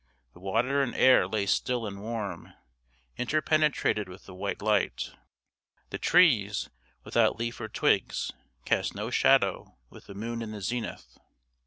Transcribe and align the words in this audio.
The 0.33 0.39
water 0.39 0.81
and 0.81 0.95
air 0.95 1.27
lay 1.27 1.45
still 1.45 1.85
and 1.85 2.01
warm, 2.01 2.53
inter 3.17 3.39
penetrated 3.39 4.09
with 4.09 4.25
the 4.25 4.33
white 4.33 4.59
light. 4.59 5.11
The 5.91 5.99
trees, 5.99 6.71
without 7.03 7.37
leaf 7.37 7.61
or 7.61 7.69
twigs, 7.69 8.31
cast 8.65 8.95
no 8.95 9.11
shadow 9.11 9.77
with 9.91 10.07
the 10.07 10.15
moon 10.15 10.41
in 10.41 10.53
the 10.53 10.61
zenith. 10.63 11.19